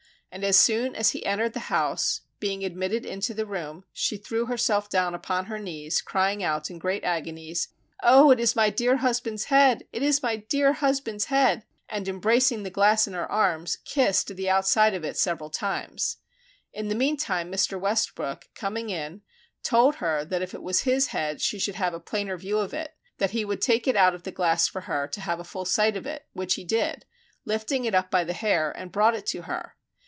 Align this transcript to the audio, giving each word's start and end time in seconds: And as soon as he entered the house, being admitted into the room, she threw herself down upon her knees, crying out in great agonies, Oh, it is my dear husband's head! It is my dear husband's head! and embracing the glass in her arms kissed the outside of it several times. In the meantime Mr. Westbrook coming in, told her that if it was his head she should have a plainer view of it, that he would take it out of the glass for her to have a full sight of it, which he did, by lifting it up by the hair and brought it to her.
And 0.33 0.45
as 0.45 0.57
soon 0.57 0.95
as 0.95 1.09
he 1.09 1.25
entered 1.25 1.51
the 1.51 1.59
house, 1.67 2.21
being 2.39 2.63
admitted 2.63 3.05
into 3.05 3.33
the 3.33 3.45
room, 3.45 3.83
she 3.91 4.15
threw 4.15 4.45
herself 4.45 4.89
down 4.89 5.13
upon 5.13 5.47
her 5.47 5.59
knees, 5.59 6.01
crying 6.01 6.41
out 6.41 6.71
in 6.71 6.79
great 6.79 7.03
agonies, 7.03 7.67
Oh, 8.01 8.31
it 8.31 8.39
is 8.39 8.55
my 8.55 8.69
dear 8.69 8.95
husband's 8.95 9.43
head! 9.43 9.85
It 9.91 10.01
is 10.01 10.23
my 10.23 10.37
dear 10.37 10.71
husband's 10.71 11.25
head! 11.25 11.65
and 11.89 12.07
embracing 12.07 12.63
the 12.63 12.69
glass 12.69 13.07
in 13.07 13.13
her 13.13 13.29
arms 13.29 13.75
kissed 13.83 14.33
the 14.37 14.49
outside 14.49 14.93
of 14.93 15.03
it 15.03 15.17
several 15.17 15.49
times. 15.49 16.19
In 16.71 16.87
the 16.87 16.95
meantime 16.95 17.51
Mr. 17.51 17.77
Westbrook 17.77 18.47
coming 18.55 18.89
in, 18.89 19.23
told 19.63 19.95
her 19.95 20.23
that 20.23 20.41
if 20.41 20.53
it 20.53 20.63
was 20.63 20.83
his 20.83 21.07
head 21.07 21.41
she 21.41 21.59
should 21.59 21.75
have 21.75 21.93
a 21.93 21.99
plainer 21.99 22.37
view 22.37 22.57
of 22.57 22.73
it, 22.73 22.95
that 23.17 23.31
he 23.31 23.43
would 23.43 23.59
take 23.61 23.85
it 23.85 23.97
out 23.97 24.15
of 24.15 24.23
the 24.23 24.31
glass 24.31 24.65
for 24.65 24.79
her 24.83 25.07
to 25.09 25.19
have 25.19 25.41
a 25.41 25.43
full 25.43 25.65
sight 25.65 25.97
of 25.97 26.05
it, 26.05 26.25
which 26.31 26.53
he 26.53 26.63
did, 26.63 26.99
by 26.99 27.05
lifting 27.43 27.83
it 27.83 27.93
up 27.93 28.09
by 28.09 28.23
the 28.23 28.31
hair 28.31 28.71
and 28.77 28.93
brought 28.93 29.13
it 29.13 29.25
to 29.25 29.41
her. 29.41 29.75